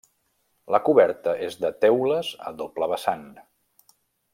[0.75, 3.31] La coberta és de teules a doble vessant.